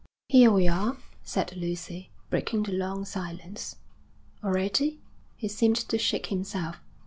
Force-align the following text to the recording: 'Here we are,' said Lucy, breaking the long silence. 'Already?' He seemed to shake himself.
'Here 0.29 0.49
we 0.49 0.67
are,' 0.67 0.97
said 1.21 1.55
Lucy, 1.55 2.09
breaking 2.31 2.63
the 2.63 2.71
long 2.71 3.05
silence. 3.05 3.75
'Already?' 4.43 4.99
He 5.37 5.47
seemed 5.47 5.75
to 5.77 5.99
shake 5.99 6.25
himself. 6.33 6.77